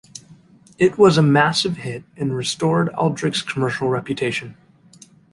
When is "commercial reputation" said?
3.43-4.57